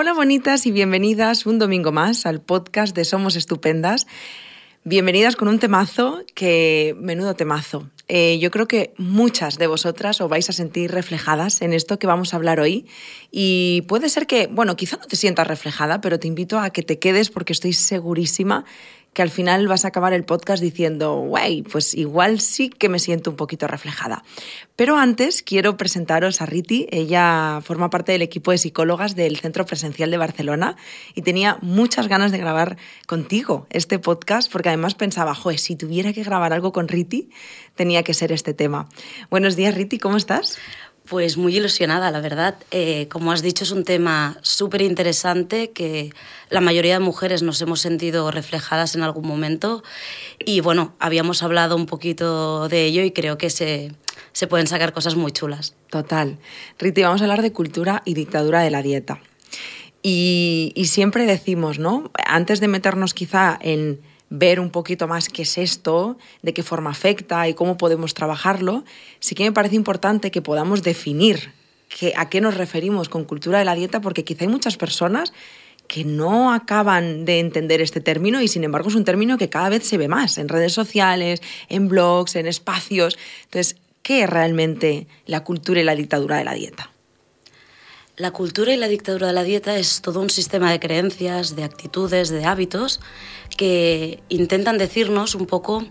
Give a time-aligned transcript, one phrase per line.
[0.00, 4.06] Hola bonitas y bienvenidas un domingo más al podcast de Somos Estupendas.
[4.84, 7.90] Bienvenidas con un temazo que, menudo temazo.
[8.06, 12.06] Eh, yo creo que muchas de vosotras os vais a sentir reflejadas en esto que
[12.06, 12.86] vamos a hablar hoy
[13.32, 16.84] y puede ser que, bueno, quizá no te sientas reflejada, pero te invito a que
[16.84, 18.64] te quedes porque estoy segurísima
[19.18, 23.00] que al final vas a acabar el podcast diciendo, wey, pues igual sí que me
[23.00, 24.22] siento un poquito reflejada.
[24.76, 26.86] Pero antes quiero presentaros a Riti.
[26.92, 30.76] Ella forma parte del equipo de psicólogas del Centro Presencial de Barcelona
[31.16, 32.76] y tenía muchas ganas de grabar
[33.08, 37.28] contigo este podcast porque además pensaba, joder, si tuviera que grabar algo con Riti,
[37.74, 38.88] tenía que ser este tema.
[39.30, 40.60] Buenos días, Riti, ¿cómo estás?
[41.08, 42.56] Pues muy ilusionada, la verdad.
[42.70, 46.12] Eh, como has dicho, es un tema súper interesante que
[46.50, 49.82] la mayoría de mujeres nos hemos sentido reflejadas en algún momento.
[50.38, 53.92] Y bueno, habíamos hablado un poquito de ello y creo que se,
[54.32, 55.74] se pueden sacar cosas muy chulas.
[55.88, 56.38] Total.
[56.78, 59.20] Riti, vamos a hablar de cultura y dictadura de la dieta.
[60.02, 62.10] Y, y siempre decimos, ¿no?
[62.26, 66.90] Antes de meternos quizá en ver un poquito más qué es esto, de qué forma
[66.90, 68.84] afecta y cómo podemos trabajarlo,
[69.20, 71.52] sí que me parece importante que podamos definir
[72.16, 75.32] a qué nos referimos con cultura de la dieta, porque quizá hay muchas personas
[75.86, 79.70] que no acaban de entender este término y sin embargo es un término que cada
[79.70, 81.40] vez se ve más en redes sociales,
[81.70, 83.18] en blogs, en espacios.
[83.44, 86.90] Entonces, ¿qué es realmente la cultura y la dictadura de la dieta?
[88.18, 91.62] La cultura y la dictadura de la dieta es todo un sistema de creencias, de
[91.62, 93.00] actitudes, de hábitos
[93.56, 95.86] que intentan decirnos un poco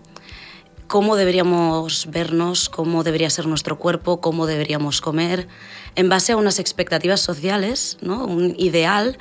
[0.88, 5.48] cómo deberíamos vernos, cómo debería ser nuestro cuerpo, cómo deberíamos comer,
[5.94, 8.26] en base a unas expectativas sociales, ¿no?
[8.26, 9.16] un ideal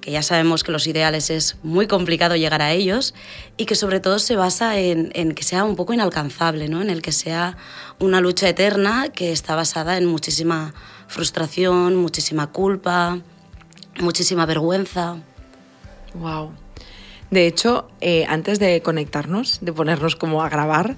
[0.00, 3.14] que ya sabemos que los ideales es muy complicado llegar a ellos
[3.56, 6.82] y que sobre todo se basa en, en, que sea un poco inalcanzable, ¿no?
[6.82, 7.56] en el que sea
[8.00, 10.74] una lucha eterna que está basada en muchísima
[11.12, 13.20] frustración, muchísima culpa,
[14.00, 15.18] muchísima vergüenza.
[16.14, 16.52] Wow.
[17.30, 20.96] De hecho, eh, antes de conectarnos, de ponernos como a grabar,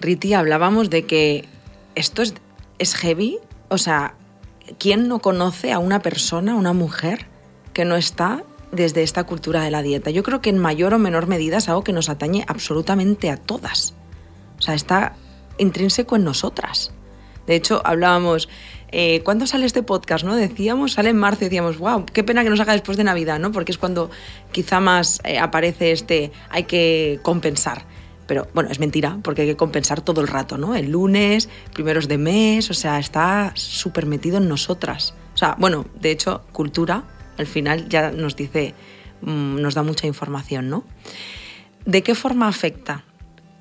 [0.00, 1.48] Riti, hablábamos de que
[1.94, 2.34] esto es,
[2.78, 3.38] es heavy.
[3.68, 4.14] O sea,
[4.78, 7.26] ¿quién no conoce a una persona, una mujer,
[7.72, 10.10] que no está desde esta cultura de la dieta?
[10.10, 13.38] Yo creo que en mayor o menor medida es algo que nos atañe absolutamente a
[13.38, 13.94] todas.
[14.58, 15.16] O sea, está
[15.58, 16.92] intrínseco en nosotras.
[17.46, 18.48] De hecho, hablábamos
[18.98, 20.24] eh, ¿cuándo sale este podcast?
[20.24, 20.34] ¿no?
[20.34, 23.52] Decíamos, sale en marzo decíamos, wow, qué pena que nos haga después de Navidad, ¿no?
[23.52, 24.10] Porque es cuando
[24.52, 27.84] quizá más eh, aparece este, hay que compensar.
[28.26, 30.74] Pero bueno, es mentira, porque hay que compensar todo el rato, ¿no?
[30.74, 35.12] El lunes, primeros de mes, o sea, está súper metido en nosotras.
[35.34, 37.04] O sea, bueno, de hecho, cultura,
[37.36, 38.74] al final ya nos dice,
[39.20, 40.84] mm, nos da mucha información, ¿no?
[41.84, 43.04] ¿De qué forma afecta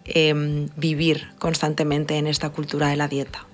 [0.06, 3.46] em, vivir constantemente en esta cultura de la dieta?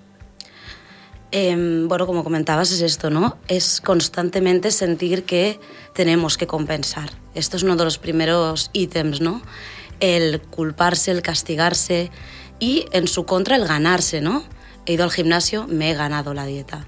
[1.31, 3.37] Em, bueno, como comentabas, es esto, ¿no?
[3.47, 5.61] Es constantemente sentir que
[5.93, 7.09] tenemos que compensar.
[7.35, 9.41] Esto es uno de los primeros ítems, ¿no?
[10.01, 12.11] El culparse, el castigarse
[12.59, 14.43] y en su contra el ganarse, ¿no?
[14.85, 16.85] He ido al gimnasio, me he ganado la dieta.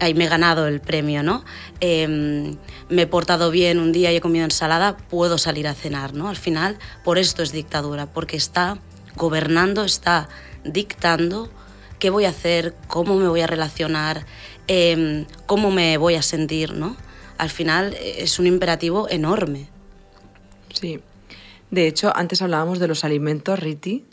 [0.00, 1.44] Ahí me he ganado el premio, ¿no?
[1.78, 2.56] Em,
[2.88, 6.28] me he portado bien un día y he comido ensalada, puedo salir a cenar, ¿no?
[6.28, 8.78] Al final, por esto es dictadura, porque está
[9.14, 10.28] gobernando, está
[10.64, 11.48] dictando
[12.04, 14.26] qué voy a hacer, cómo me voy a relacionar,
[14.66, 16.98] em, cómo me voy a sentir, ¿no?
[17.38, 19.68] Al final eh, es un imperativo enorme.
[20.70, 21.00] Sí.
[21.70, 24.04] De hecho, antes hablábamos de los alimentos, Riti,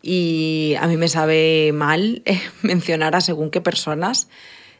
[0.00, 4.28] y a mí me sabe mal eh, mencionar a según qué personas.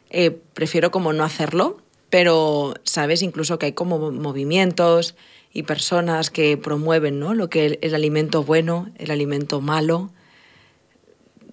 [0.09, 5.17] Eh, prefiero como no hacerlo, pero sabes incluso que hay como movimientos
[5.53, 7.35] y personas que promueven ¿no?
[7.35, 10.13] lo que el alimento bueno, el alimento malo,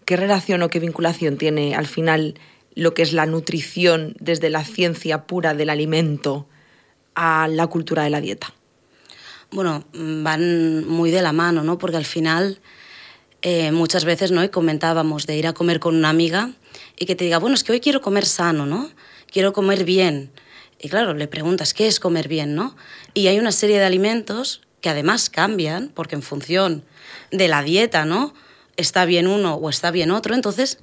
[0.05, 2.35] ¿qué relación o qué vinculación tiene al final
[2.75, 6.47] lo que es la nutrición desde la ciencia pura del alimento
[7.15, 8.53] a la cultura de la dieta?
[9.51, 11.77] Bueno, van muy de la mano, ¿no?
[11.77, 12.59] Porque al final
[13.43, 14.43] eh, muchas veces, ¿no?
[14.43, 16.51] Y comentábamos de ir a comer con una amiga
[16.97, 18.89] y que te diga, bueno, es que hoy quiero comer sano, ¿no?
[19.31, 20.31] Quiero comer bien.
[20.79, 22.75] Y claro, le preguntas, ¿qué es comer bien, no?
[23.13, 26.83] Y hay una serie de alimentos que además cambian, porque en función
[27.31, 28.33] de la dieta, ¿no?
[28.77, 30.79] Está bien uno o está bien otro, entonces,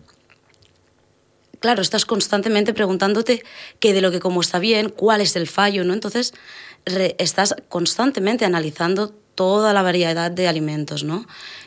[1.61, 3.43] claro, estás constantemente preguntándote
[3.79, 5.95] qué de lo que como está bien, cuál es el fallo, ¿no?
[5.95, 6.33] Entonces,
[7.19, 11.27] estás constantemente analizando toda la variedad de alimentos, ¿no?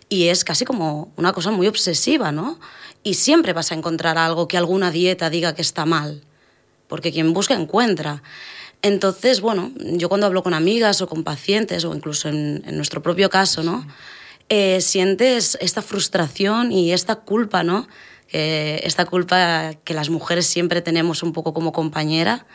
[0.09, 2.59] Y es casi como una cosa muy obsesiva, ¿no?
[3.03, 6.23] Y siempre vas a encontrar algo que alguna dieta diga que está mal,
[6.87, 8.21] porque quien busca encuentra.
[8.81, 13.01] Entonces, bueno, yo cuando hablo con amigas o con pacientes, o incluso en, en nuestro
[13.01, 13.87] propio caso, ¿no?
[14.55, 17.87] Eh, sientes esta frustración y esta culpa, ¿no?
[18.31, 22.45] esta culpa que las mujeres siempre tenemos un poco como compañera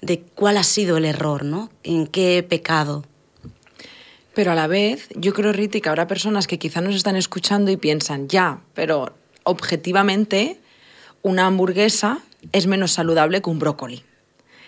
[0.00, 1.70] de cuál ha sido el error, ¿no?
[1.82, 3.04] En qué pecado.
[4.34, 7.72] Pero a la vez, yo creo, Riti, que habrá personas que quizá nos están escuchando
[7.72, 10.60] y piensan, ya, pero objetivamente
[11.22, 12.20] una hamburguesa
[12.52, 14.04] es menos saludable que un brócoli.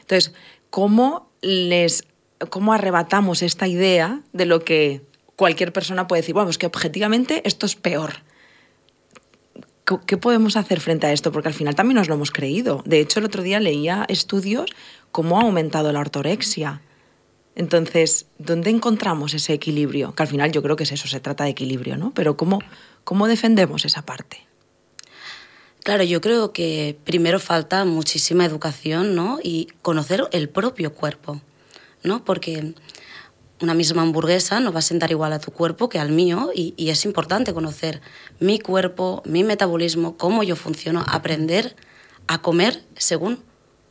[0.00, 0.32] Entonces,
[0.70, 2.04] ¿cómo les
[2.48, 5.02] cómo arrebatamos esta idea de lo que
[5.40, 8.16] cualquier persona puede decir, es que objetivamente esto es peor?
[10.06, 11.32] ¿Qué podemos hacer frente a esto?
[11.32, 12.82] Porque al final también nos lo hemos creído.
[12.84, 14.70] De hecho, el otro día leía estudios
[15.10, 16.82] cómo ha aumentado la ortorexia.
[17.54, 20.14] Entonces, ¿dónde encontramos ese equilibrio?
[20.14, 22.12] Que al final yo creo que es eso, se trata de equilibrio, ¿no?
[22.12, 22.58] Pero ¿cómo,
[23.04, 24.46] cómo defendemos esa parte?
[25.82, 29.38] Claro, yo creo que primero falta muchísima educación, ¿no?
[29.42, 31.40] Y conocer el propio cuerpo,
[32.02, 32.26] ¿no?
[32.26, 32.74] Porque
[33.60, 36.74] una misma hamburguesa no va a sentar igual a tu cuerpo que al mío y,
[36.88, 38.00] es importante conocer
[38.38, 41.76] mi cuerpo, mi metabolismo, cómo yo funciono, aprender
[42.26, 43.42] a comer según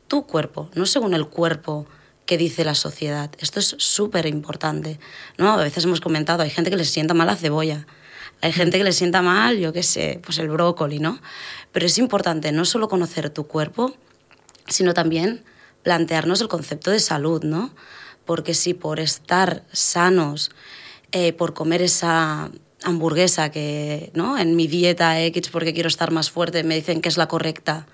[0.08, 1.86] tu cuerpo, no según el cuerpo
[2.26, 3.32] que dice la sociedad.
[3.40, 5.00] Esto es súper importante,
[5.38, 5.52] ¿no?
[5.52, 7.86] A veces hemos comentado, hay gente que le sienta mal la cebolla,
[8.42, 11.20] hay gente que le sienta mal, yo qué sé, pues el brócoli, ¿no?
[11.72, 13.94] Pero es importante no solo conocer tu cuerpo,
[14.68, 15.44] sino también
[15.84, 17.74] plantearnos el concepto de salud, ¿no?
[18.30, 20.52] Porque si por estar sanos,
[21.12, 22.52] eh, por comer esa
[22.84, 24.38] hamburguesa que, ¿no?
[24.38, 27.88] En mi dieta X, porque quiero estar más fuerte, me dicen que es la correcta,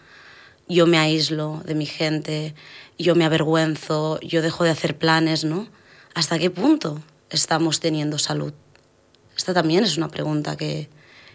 [0.68, 2.54] yo me aíslo de mi gente,
[3.00, 5.70] yo me avergüenzo, yo dejo de hacer planes, ¿no?
[6.16, 8.54] ¿Hasta qué punto estamos teniendo salud?
[9.38, 10.90] Esta también es una pregunta que,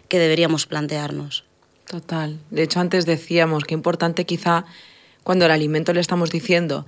[0.09, 1.43] que deberíamos plantearnos.
[1.87, 2.39] Total.
[2.51, 4.65] De hecho, antes decíamos que importante quizá
[5.23, 6.85] cuando el alimento le estamos diciendo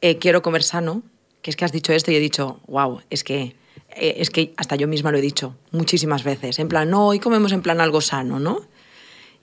[0.00, 1.04] eh, quiero comer sano,
[1.48, 3.56] es que has dicho esto y he dicho, wow, es que,
[3.96, 6.58] eh, es que hasta yo misma lo he dicho muchísimas veces.
[6.58, 8.60] En plan, no, hoy comemos en plan algo sano, ¿no?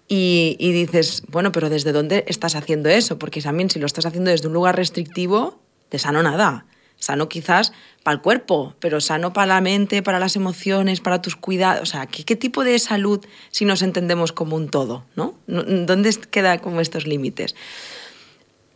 [0.08, 3.18] Y, y, dices, bueno, pero ¿desde dónde estás haciendo eso?
[3.18, 5.60] Porque también si lo estás haciendo desde un lugar restrictivo,
[5.90, 6.68] de sano nada.
[6.98, 7.74] Sano quizás
[8.04, 11.82] para el cuerpo, pero sano para la mente, para las emociones, para tus cuidados.
[11.82, 15.06] O sea, ¿qué, qué tipo de salud si nos entendemos como un todo?
[15.16, 15.36] ¿no?
[15.48, 17.56] ¿Dónde queda como estos límites?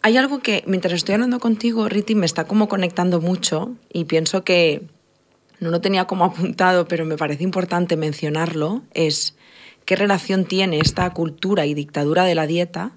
[0.02, 4.44] Hay algo que mientras estoy hablando contigo, Riti, me está como conectando mucho y pienso
[4.44, 4.88] que
[5.60, 9.36] no lo tenía como apuntado, pero me parece importante mencionarlo, es
[9.86, 12.92] qué relación tiene esta cultura y dictadura de la dieta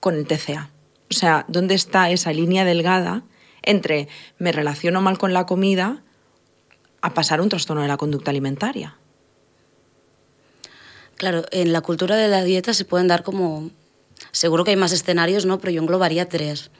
[0.00, 0.70] con el TCA.
[1.10, 3.24] O sea, ¿dónde está esa línea delgada
[3.62, 4.08] entre
[4.38, 6.02] me relaciono mal con la comida
[7.02, 8.96] a pasar un trastorno de la conducta alimentaria.
[11.16, 13.70] Claro, en la cultura de la dieta se pueden dar como,
[14.32, 15.58] seguro que hay más escenarios, ¿no?
[15.58, 16.70] Pero yo englobaría tres.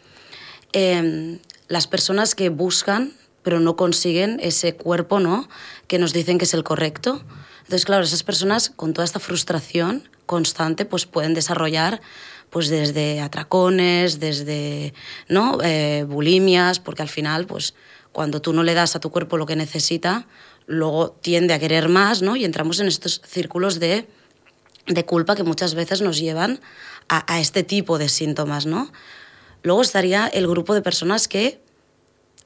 [0.73, 1.39] Eh,
[1.69, 5.49] las personas que buscan pero no consiguen ese cuerpo, ¿no?
[5.87, 7.23] Que nos dicen que es el correcto.
[7.61, 12.01] Entonces, claro, esas personas con toda esta frustración constante, pues pueden desarrollar
[12.51, 14.93] pues desde atracones, desde
[15.29, 15.59] ¿no?
[15.63, 17.75] Eh, bulimias, porque al final, pues
[18.13, 20.27] cuando tú no le das a tu cuerpo lo que necesita,
[20.67, 22.35] luego tiende a querer más, ¿no?
[22.35, 24.09] Y entramos en estos círculos de,
[24.87, 26.61] de culpa que muchas veces nos llevan
[27.11, 28.91] a, a, este tipo de síntomas, ¿no?
[29.63, 31.61] Luego estaría el grupo de personas que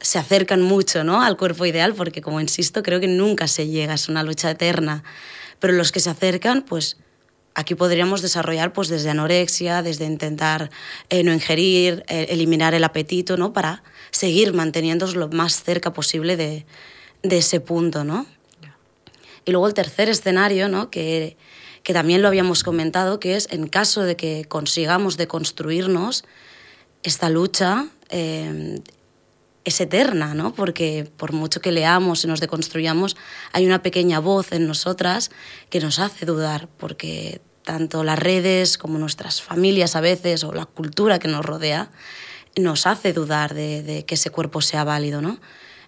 [0.00, 1.22] se acercan mucho, ¿no?
[1.22, 5.04] Al cuerpo ideal, porque como insisto, creo que nunca se llega, es una lucha eterna.
[5.60, 6.96] Pero los que se acercan, pues
[7.56, 10.70] Aquí podríamos desarrollar pues desde anorexia, desde intentar
[11.08, 13.52] eh, no ingerir, eh, eliminar el apetito, ¿no?
[13.52, 16.66] Para seguir manteniéndonos lo más cerca posible de,
[17.22, 18.26] de ese punto, ¿no?
[19.44, 20.90] Y luego el tercer escenario, ¿no?
[20.90, 21.36] Que,
[21.84, 26.24] que también lo habíamos comentado, que es en caso de que consigamos deconstruirnos,
[27.02, 28.80] esta lucha eh,
[29.64, 30.54] es eterna, ¿no?
[30.54, 33.16] Porque por mucho que leamos y nos deconstruyamos,
[33.52, 35.30] hay una pequeña voz en nosotras
[35.68, 40.64] que nos hace dudar, porque tanto las redes como nuestras familias a veces o la
[40.64, 41.90] cultura que nos rodea
[42.56, 45.38] nos hace dudar de, de que ese cuerpo sea válido, ¿no?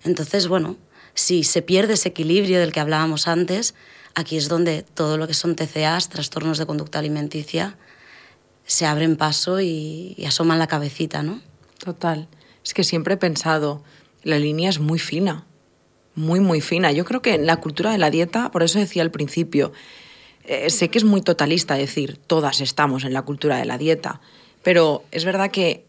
[0.05, 0.77] Entonces, bueno,
[1.15, 3.75] si se pierde ese equilibrio del que hablábamos antes,
[4.17, 7.77] aquí es donde todo lo que son TCAs, trastornos de conducta alimenticia,
[8.65, 11.41] se abren paso y, asoman la cabecita, ¿no?
[11.79, 12.27] Total.
[12.65, 13.85] Es que siempre he pensado,
[14.23, 15.45] la línea es muy fina,
[16.15, 16.91] muy, muy fina.
[16.91, 19.73] Yo creo que en la cultura de la dieta, por eso decía al principio,
[20.45, 24.21] eh, sé que es muy totalista decir, todas estamos en la cultura de la dieta,
[24.63, 25.86] pero es verdad que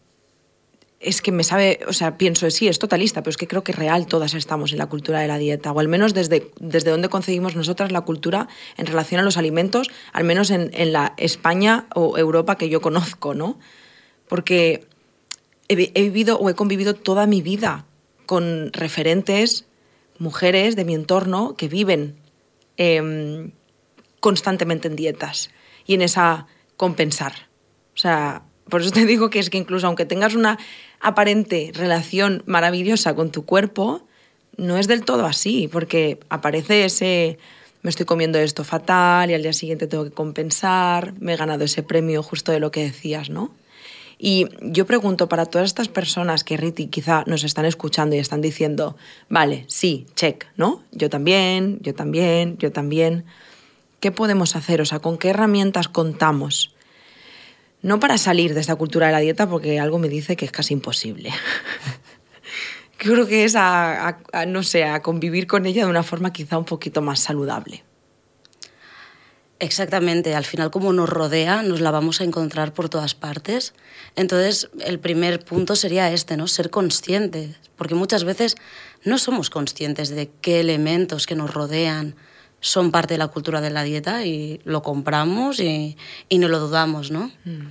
[1.00, 3.72] es que me sabe, o sea, pienso, sí, es totalista, pero es que creo que
[3.72, 7.08] real todas estamos en la cultura de la dieta, o al menos desde, desde donde
[7.08, 11.86] concebimos nosotras la cultura en relación a los alimentos, al menos en, en la España
[11.94, 13.60] o Europa que yo conozco, ¿no?
[14.26, 14.86] Porque
[15.68, 17.86] he, vivido o he convivido toda mi vida
[18.26, 19.66] con referentes,
[20.18, 22.16] mujeres de mi entorno que viven
[22.76, 23.52] eh,
[24.20, 25.50] constantemente en dietas
[25.86, 27.48] y en esa compensar.
[27.94, 30.58] O sea, por eso te digo que es que incluso aunque tengas una
[31.00, 34.02] aparente relación maravillosa con tu cuerpo,
[34.56, 37.38] no es del todo así, porque aparece ese
[37.82, 41.64] me estoy comiendo esto fatal y al día siguiente tengo que compensar, me he ganado
[41.64, 43.52] ese premio justo de lo que decías, ¿no?
[44.18, 48.40] Y yo pregunto para todas estas personas que Riti quizá nos están escuchando y están
[48.40, 48.96] diciendo,
[49.28, 50.82] vale, sí, check, ¿no?
[50.90, 53.24] Yo también, yo también, yo también.
[54.00, 54.80] ¿Qué podemos hacer?
[54.80, 56.74] O sea, ¿con qué herramientas contamos?
[57.82, 60.52] No para salir de esta cultura de la dieta, porque algo me dice que es
[60.52, 61.30] casi imposible.
[62.98, 64.18] Creo que es a,
[64.48, 67.84] no sé, a convivir con ella de una forma quizá un poquito más saludable.
[69.60, 73.74] Exactamente, al final como nos rodea nos la vamos a encontrar por todas partes.
[74.16, 76.46] Entonces el primer punto sería este, ¿no?
[76.46, 78.56] Ser conscientes, porque muchas veces
[79.04, 82.16] no somos conscientes de qué elementos que nos rodean
[82.60, 85.96] son parte de la cultura de la dieta y lo compramos y,
[86.28, 87.30] y no lo dudamos, ¿no?
[87.44, 87.66] Mm.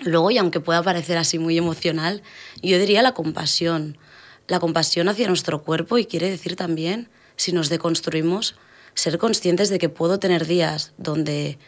[0.00, 2.22] Luego, y aunque pueda parecer así muy emocional,
[2.62, 3.96] yo diría la compasión.
[4.46, 8.56] La compasión hacia nuestro cuerpo y quiere decir también, si nos deconstruimos,
[8.94, 11.58] ser conscientes de que puedo tener días donde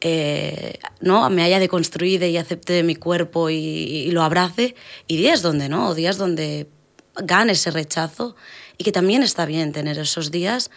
[0.00, 4.74] eh, no me haya deconstruido y acepte mi cuerpo y, lo abrace,
[5.06, 6.68] y días donde no, días donde
[7.16, 8.36] gane ese rechazo
[8.76, 10.70] y que también está bien tener esos días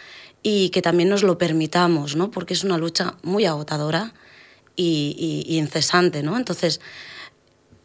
[0.44, 2.32] y que también nos lo permitamos, ¿no?
[2.32, 4.14] porque es una lucha muy agotadora
[4.76, 6.24] y, y incesante.
[6.24, 6.38] ¿no?
[6.38, 6.82] Entonces,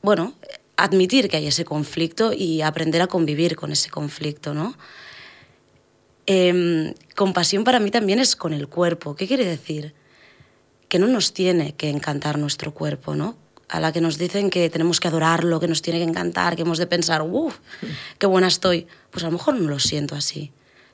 [0.03, 0.35] bueno,
[0.77, 4.77] admitir que hay ese conflicto y aprender a convivir con ese conflicto, ¿no?
[6.27, 9.15] Em, compasión para mí también es con el cuerpo.
[9.15, 9.95] ¿Qué quiere decir?
[10.89, 13.37] Que no nos tiene que encantar nuestro cuerpo, ¿no?
[13.69, 16.63] A la que nos dicen que tenemos que adorarlo, que nos tiene que encantar, que
[16.63, 17.59] hemos de pensar, uff,
[18.19, 18.87] qué buena estoy.
[19.11, 20.53] Pues a lo mejor no lo siento así,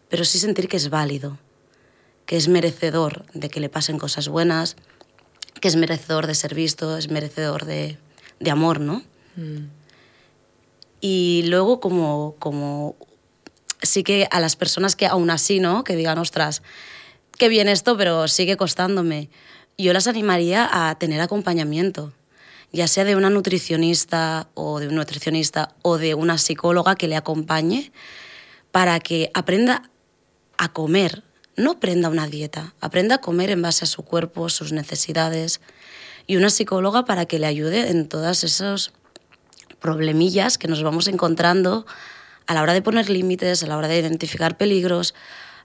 [0.08, 1.38] pero sí sentir que es válido,
[2.26, 4.76] que es merecedor de que le pasen cosas buenas,
[5.60, 7.98] que es merecedor de ser visto, es merecedor de,
[8.40, 9.02] de amor, ¿no?
[9.36, 9.68] Mm.
[11.00, 12.96] Y luego como, como
[13.82, 15.84] sí que a las personas que aún así, ¿no?
[15.84, 16.62] Que digan, ostras,
[17.38, 19.28] qué bien esto, pero sigue costándome.
[19.76, 22.12] Yo las animaría a tener acompañamiento,
[22.72, 27.16] ya sea de una nutricionista o de un nutricionista o de una psicóloga que le
[27.16, 27.92] acompañe
[28.70, 29.90] para que aprenda
[30.56, 31.24] a comer,
[31.56, 35.60] no aprenda una dieta, aprenda a comer en base a su cuerpo, sus necesidades,
[36.26, 38.92] y una psicóloga para que le ayude en todos esos
[39.80, 41.84] problemillas que nos vamos encontrando
[42.46, 45.14] a la hora de poner límites, a la hora de identificar peligros,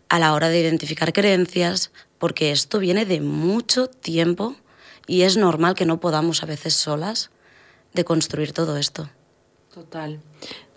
[0.10, 4.56] a la hora de identificar creencias, porque esto viene de mucho tiempo
[5.06, 7.30] y es normal que no podamos a veces solas
[7.94, 9.10] de construir todo esto.
[9.74, 10.20] Total.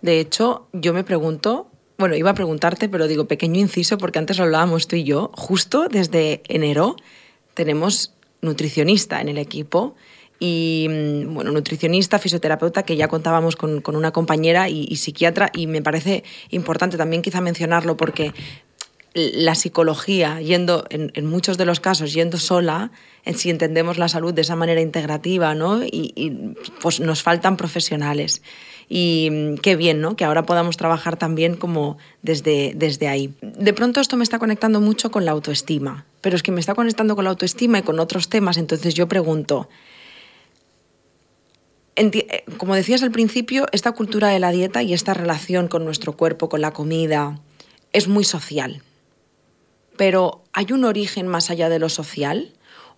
[0.03, 1.70] De hecho, yo me pregunto,
[2.01, 5.31] bueno, iba a preguntarte, pero digo pequeño inciso porque antes lo hablábamos tú y yo,
[5.35, 6.97] justo desde enero
[7.55, 9.95] tenemos nutricionista en el equipo
[10.41, 15.67] y mm, bueno, nutricionista, fisioterapeuta, que ya contábamos con, con una compañera y, psiquiatra, y
[15.67, 18.33] me parece importante también quizá mencionarlo porque
[19.13, 22.93] la psicología, yendo en, muchos de los casos, yendo sola,
[23.25, 25.83] en si entendemos la salud de esa manera integrativa, ¿no?
[25.83, 28.41] Y pues nos faltan profesionales.
[28.93, 30.17] Y mm, qué bien, ¿no?
[30.17, 33.33] Que ahora podamos trabajar también como desde, desde ahí.
[33.41, 36.75] De pronto esto me está conectando mucho con la autoestima, pero es que me está
[36.75, 39.69] conectando con la autoestima y con otros temas, entonces yo pregunto,
[41.95, 46.17] eh, como decías al principio, esta cultura de la dieta y esta relación con nuestro
[46.17, 47.39] cuerpo, con la comida,
[47.93, 48.83] es muy social.
[49.97, 52.55] Pero ¿hay un origen más allá de lo social?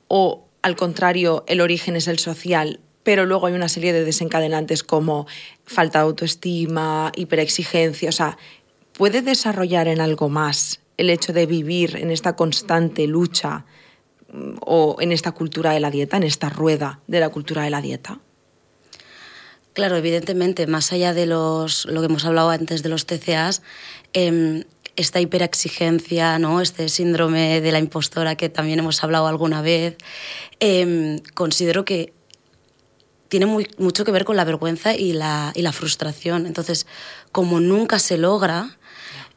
[0.08, 4.82] ¿O al contrario, el origen es el social, pero luego hay una serie de desencadenantes
[4.82, 5.26] como
[5.64, 8.08] falta de autoestima, hiperexigencia?
[8.08, 8.38] O sea,
[8.92, 13.64] ¿puede desarrollar en algo más el hecho de vivir en esta constante lucha
[14.32, 17.70] mm, o en esta cultura de la dieta, en esta rueda de la cultura de
[17.70, 18.20] la dieta?
[19.72, 23.62] Claro, evidentemente, más allá de los, lo que hemos hablado antes de los TCAs,
[24.12, 24.64] em,
[24.96, 26.60] esta hiperexigencia, ¿no?
[26.60, 29.96] este síndrome de la impostora que también hemos hablado alguna vez,
[30.60, 32.12] em, considero que
[33.32, 36.44] tiene mucho que ver con la vergüenza y la, y la frustración.
[36.44, 36.86] Entonces,
[37.32, 38.76] como nunca se logra,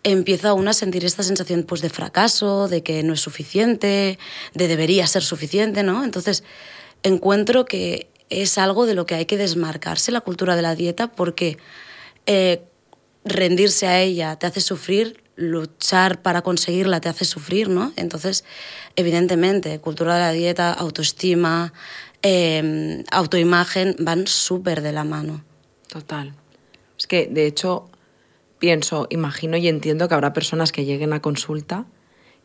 [0.04, 4.20] empieza uno a sentir esta sensación pues, de fracaso, de que no es suficiente,
[4.54, 6.04] de debería ser suficiente, ¿no?
[6.04, 6.44] Entonces,
[7.04, 11.14] encuentro que es algo de lo que hay que desmarcarse la cultura de la dieta
[11.14, 11.58] porque
[12.25, 12.64] eh,
[13.24, 17.94] rendirse a ella te hace sufrir, luchar para conseguirla te hace sufrir, ¿no?
[17.96, 18.44] Entonces,
[18.98, 21.72] evidentemente, cultura de la dieta, autoestima,
[22.25, 25.44] em, autoimagen van súper de la mano.
[25.88, 26.34] Total.
[26.98, 27.89] Es que, de hecho,
[28.58, 31.86] pienso, imagino y entiendo que habrá personas que lleguen a consulta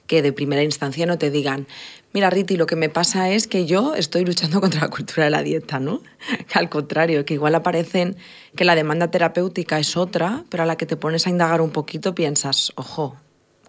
[0.06, 1.68] que de primera instancia no te digan,
[2.12, 5.30] mira Riti, lo que me pasa es que yo estoy luchando contra la cultura de
[5.30, 6.02] la dieta, ¿no?
[6.52, 8.16] Al contrario, que igual aparecen
[8.56, 11.70] que la demanda terapéutica es otra, pero a la que te pones a indagar un
[11.70, 13.16] poquito piensas, ojo,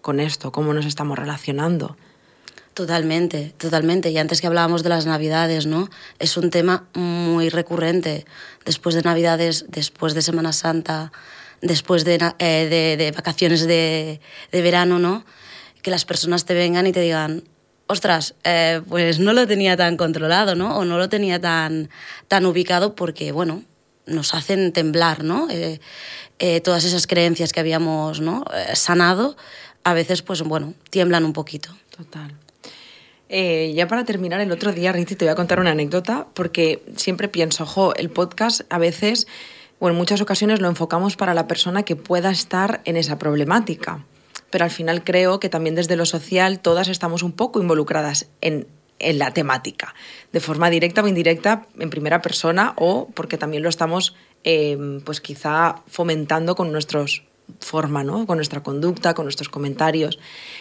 [0.00, 1.96] con esto, cómo nos estamos relacionando.
[2.74, 4.10] Totalmente, totalmente.
[4.10, 5.90] Y antes que hablábamos de las Navidades, ¿no?
[6.18, 8.24] Es un tema muy recurrente.
[8.64, 11.12] Después de Navidades, después de Semana Santa,
[11.60, 15.26] después de, eh, de, vacaciones de, de, verano, ¿no?
[15.82, 17.44] Que las personas te vengan y te digan,
[17.88, 20.78] ostras, eh, pues no lo tenía tan controlado, ¿no?
[20.78, 21.90] O no lo tenía tan,
[22.26, 23.64] tan ubicado porque, bueno,
[24.06, 25.48] nos hacen temblar, ¿no?
[25.50, 28.44] Eh, todas esas creencias que habíamos ¿no?
[28.74, 29.36] sanado,
[29.84, 31.76] a veces, pues bueno, tiemblan un poquito.
[31.94, 32.41] Total.
[33.34, 36.82] Eh, ya para terminar, el otro día, Riti, te voy a contar una anécdota, porque
[36.96, 39.26] siempre pienso, ojo, el podcast a veces,
[39.78, 44.04] o en muchas ocasiones, lo enfocamos para la persona que pueda estar en esa problemática.
[44.50, 48.66] Pero al final creo que también desde lo social todas estamos un poco involucradas en,
[48.98, 49.94] en la temática,
[50.30, 55.22] de forma directa o indirecta, en primera persona, o porque también lo estamos, eh, pues
[55.22, 57.22] quizá fomentando con nuestros
[57.60, 58.26] forma, ¿no?
[58.26, 60.18] Con nuestra conducta, con nuestros comentarios.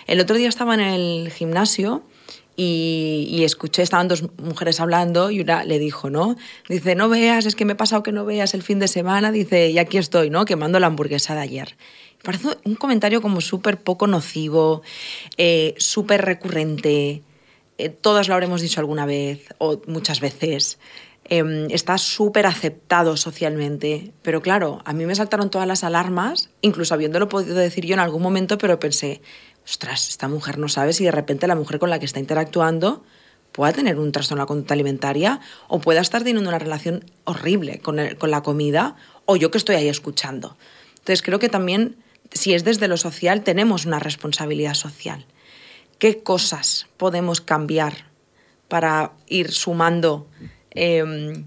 [0.08, 2.04] El otro día estaba en el gimnasio
[2.56, 6.36] y, escuché, estaban dos mujeres hablando y una le dijo, ¿no?
[6.70, 9.32] Dice, no veas, es que me he pasado que no veas el fin de semana,
[9.32, 10.46] dice, y aquí estoy, ¿no?
[10.46, 11.78] Quemando la hamburguesa de ayer.
[12.24, 14.84] Parece un comentario como súper poco nocivo,
[15.38, 17.24] eh, súper recurrente,
[17.78, 20.78] eh, todas lo habremos dicho alguna vez o muchas veces.
[21.26, 24.12] Em, está súper aceptado socialmente.
[24.22, 28.00] Pero claro, a mí me saltaron todas las alarmas, incluso habiéndolo podido decir yo en
[28.00, 29.22] algún momento, pero pensé,
[29.72, 33.04] ostras, esta mujer no sabe si de repente la mujer con la que está interactuando
[33.54, 37.80] pueda tener un trastorno de la conducta alimentaria o pueda estar teniendo una relación horrible
[37.80, 40.58] con, con la comida o yo que estoy ahí escuchando.
[40.92, 41.96] Entonces creo que también,
[42.32, 45.26] si es desde lo social, tenemos una responsabilidad social.
[46.00, 47.94] ¿Qué cosas podemos cambiar
[48.68, 50.28] para ir sumando
[50.72, 51.46] em,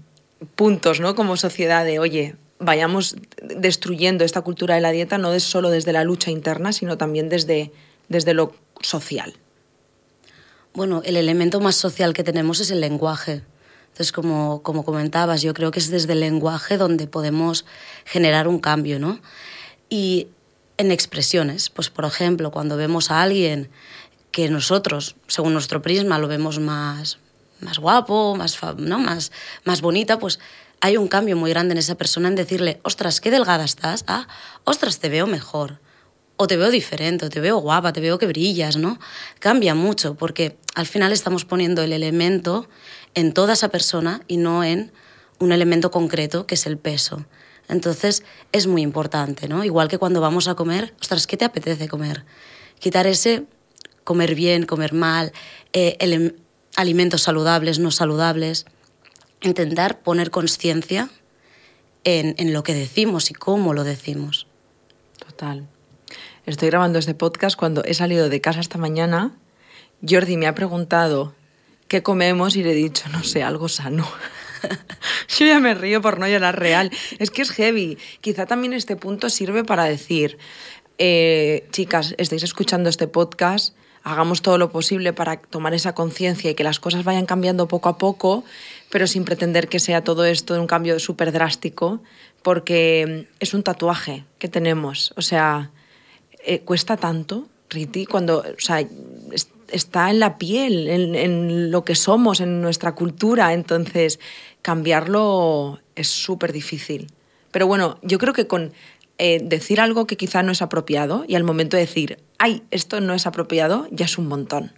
[0.55, 1.13] puntos ¿no?
[1.13, 5.93] como sociedad de, oye, vayamos destruyendo esta cultura de la dieta no es solo desde
[5.93, 7.71] la lucha interna, sino también desde
[8.09, 9.33] desde lo social?
[10.73, 13.43] Bueno, el elemento más social que tenemos es el lenguaje.
[13.87, 17.65] Entonces, como, como comentabas, yo creo que es desde el lenguaje donde podemos
[18.03, 19.21] generar un cambio, ¿no?
[19.89, 20.27] Y
[20.77, 23.69] en expresiones, pues por ejemplo, cuando vemos a alguien
[24.31, 27.19] que nosotros, según nuestro prisma, lo vemos más,
[27.61, 28.99] más guapo, más, ¿no?
[28.99, 29.31] más,
[29.63, 30.39] más bonita, pues
[30.81, 34.27] hay un cambio muy grande en esa persona en decirle, ostras, qué delgada estás, ah,
[34.65, 35.79] ostras, te veo mejor,
[36.37, 38.99] o te veo diferente, o te veo guapa, te veo que brillas, ¿no?
[39.39, 42.67] Cambia mucho porque al final estamos poniendo el elemento
[43.13, 44.91] en toda esa persona y no en
[45.39, 47.25] un elemento concreto que es el peso.
[47.67, 49.63] Entonces es muy importante, ¿no?
[49.63, 52.25] Igual que cuando vamos a comer, ostras, ¿qué te apetece comer?
[52.79, 53.45] Quitar ese
[54.03, 55.31] comer bien, comer mal,
[55.73, 56.33] eh,
[56.75, 58.65] alimentos saludables, no saludables.
[59.41, 61.09] Intentar poner conciencia
[62.03, 64.47] en, en lo que decimos y cómo lo decimos.
[65.17, 65.67] Total.
[66.45, 69.31] Estoy grabando este podcast cuando he salido de casa esta mañana.
[70.07, 71.33] Jordi me ha preguntado
[71.87, 74.07] qué comemos y le he dicho, no sé, algo sano.
[75.39, 76.91] Yo ya me río por no llorar real.
[77.17, 77.97] Es que es heavy.
[78.21, 80.37] Quizá también este punto sirve para decir,
[80.99, 86.53] eh, chicas, estáis escuchando este podcast, hagamos todo lo posible para tomar esa conciencia y
[86.53, 88.43] que las cosas vayan cambiando poco a poco,
[88.91, 92.03] pero sin pretender que sea todo esto un cambio súper drástico,
[92.43, 95.11] porque es un tatuaje que tenemos.
[95.17, 95.71] O sea,
[96.45, 98.85] eh, cuesta tanto, Riti, cuando o sea,
[99.69, 104.19] está en la piel, en, lo que somos, en nuestra cultura, entonces
[104.61, 107.07] cambiarlo es súper difícil.
[107.51, 108.73] Pero bueno, yo creo que con
[109.17, 113.01] eh, decir algo que quizá no es apropiado y al momento de decir, ay, esto
[113.01, 114.73] no es apropiado, ya es un montón,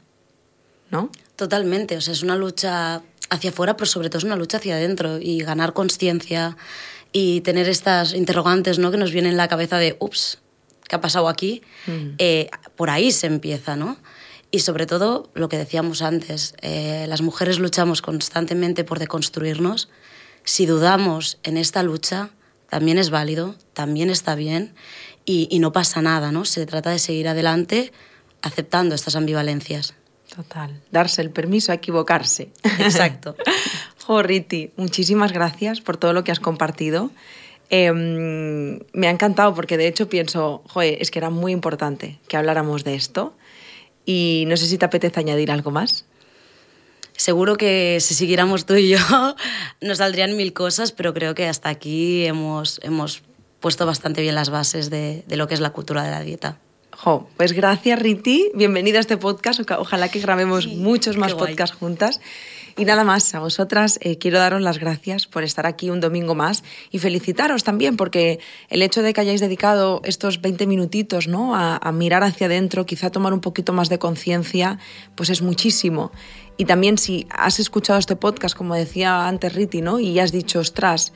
[0.92, 1.10] ¿no?
[1.36, 4.76] Totalmente, o sea, es una lucha hacia afuera, pero sobre todo es una lucha hacia
[4.76, 6.56] adentro y ganar conciencia
[7.12, 8.92] y tener estas interrogantes ¿no?
[8.92, 10.40] que nos vienen en la cabeza de, ups,
[10.88, 11.62] ¿qué ha pasado aquí?
[11.86, 12.16] Mm.
[12.18, 13.98] Eh, por ahí se empieza, ¿no?
[14.50, 19.90] Y sobre todo, lo que decíamos antes, eh, las mujeres luchamos constantemente por deconstruirnos.
[20.44, 22.30] Si dudamos en esta lucha,
[22.70, 24.74] también es válido, también está bien
[25.26, 26.46] y, y no pasa nada, ¿no?
[26.46, 27.92] Se trata de seguir adelante
[28.42, 29.94] aceptando estas ambivalencias.
[30.34, 32.52] Total, darse el permiso a equivocarse.
[32.80, 33.36] Exacto.
[34.06, 37.12] Jorriti, muchísimas gracias por todo lo que has compartido.
[37.70, 42.38] Em, me ha encantado porque de hecho pienso, joder, es que era muy importante que
[42.38, 43.36] habláramos de esto
[44.06, 46.06] y no sé si te apetece añadir algo más.
[47.18, 49.00] Seguro que si siguiéramos tú y yo
[49.82, 53.24] nos saldrían mil cosas, pero creo que hasta aquí hemos, hemos
[53.60, 56.60] puesto bastante bien las bases de, de lo que es la cultura de la dieta.
[56.96, 62.22] Jo, pues gracias Riti, bienvenida a este podcast, ojalá que grabemos muchos más podcasts juntas.
[62.78, 66.36] Y nada más, a vosotras eh, quiero daros las gracias por estar aquí un domingo
[66.36, 71.56] más y felicitaros también porque el hecho de que hayáis dedicado estos 20 minutitos ¿no?
[71.56, 74.78] a, mirar hacia adentro, quizá tomar un poquito más de conciencia,
[75.16, 76.12] pues es muchísimo.
[76.56, 80.00] Y también si has escuchado este podcast, como decía antes Riti, ¿no?
[80.00, 81.14] y has dicho, ostras,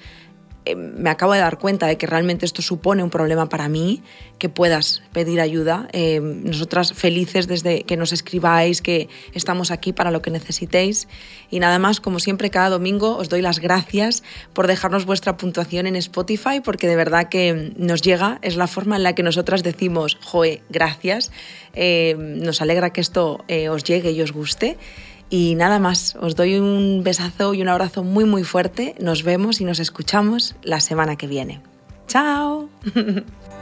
[0.63, 4.03] eh, me acabo de dar cuenta de que realmente esto supone un problema para mí,
[4.37, 5.87] que puedas pedir ayuda.
[5.91, 11.07] Eh, nosotras felices desde que nos escribáis, que estamos aquí para lo que necesitéis.
[11.49, 15.87] Y nada más, como siempre, cada domingo os doy las gracias por dejarnos vuestra puntuación
[15.87, 19.63] en Spotify, porque de verdad que nos llega, es la forma en la que nosotras
[19.63, 21.31] decimos, joe, gracias.
[21.73, 24.77] Eh, nos alegra que esto os llegue y os guste.
[25.31, 28.95] Y nada más, os doy un besazo y un abrazo muy muy fuerte.
[28.99, 31.61] Nos vemos y nos escuchamos la semana que viene.
[32.05, 32.69] ¡Chao!